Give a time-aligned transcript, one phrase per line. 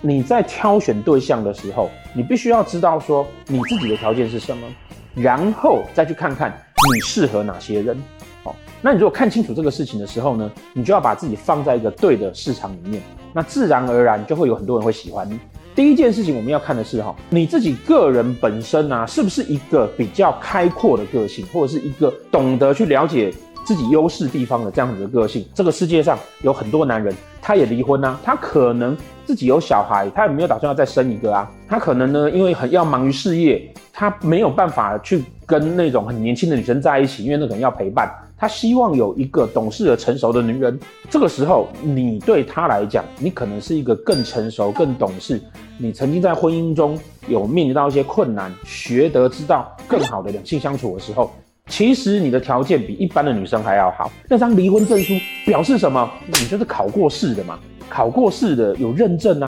[0.00, 4.66] 你在挑选对象的时候，你必须要知道说你自己的条件是什么，
[5.14, 7.96] 然后再去看看你适合哪些人。
[8.44, 15.38] 好，那你如果看清楚这个事情的时候呢，你就要把自己放在一个对的市场里面，那自然而然就会有很多人会喜欢你。
[15.74, 23.32] 第一件事情我们要看的是哈，你自己个人本身啊，是不是一个比较开阔的个性，或者是一个懂得去了解
[23.64, 25.44] 自己优势地方的这样子的个性？
[25.54, 28.96] 这个世界上有很多男人，他也离婚啊，他可能
[29.26, 31.50] 自己有小孩，他也没有打算要再生一个啊。
[31.68, 38.10] 他可能呢，因为很要忙于事业，他没有办法去跟那种很年轻的女生在一起，因为那可能要陪伴。
[38.40, 40.78] 他希望有一个懂事而成熟的女人。
[41.10, 45.42] 这个时候，你对他来讲，你可能是一个更成熟、更懂事。
[45.76, 46.96] 你曾经在婚姻中
[47.26, 51.32] 有面临到一些困难，学得知道更好的两性相处的时候，
[51.68, 54.10] 其实你的条件比一般的女生还要好。
[54.26, 55.12] 那张离婚证书
[55.44, 56.10] 表示什么？
[56.26, 57.58] 你就是考过试的嘛，
[57.88, 59.46] 考过试的有认证啊。